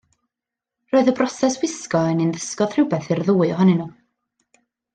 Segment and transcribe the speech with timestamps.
[0.95, 3.87] Roedd y broses wisgo yn un ddysgodd rywbeth i'r ddwy ohonyn nhw.